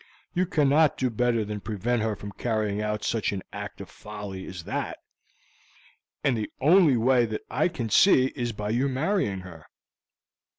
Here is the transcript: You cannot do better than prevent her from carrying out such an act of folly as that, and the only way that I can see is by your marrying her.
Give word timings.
You 0.33 0.47
cannot 0.47 0.97
do 0.97 1.11
better 1.11 1.45
than 1.45 1.59
prevent 1.61 2.01
her 2.01 2.15
from 2.15 2.31
carrying 2.31 2.81
out 2.81 3.03
such 3.03 3.31
an 3.31 3.43
act 3.53 3.79
of 3.81 3.87
folly 3.87 4.47
as 4.47 4.63
that, 4.63 4.97
and 6.23 6.35
the 6.35 6.49
only 6.59 6.97
way 6.97 7.25
that 7.27 7.41
I 7.51 7.67
can 7.67 7.91
see 7.91 8.33
is 8.35 8.51
by 8.51 8.71
your 8.71 8.89
marrying 8.89 9.41
her. 9.41 9.67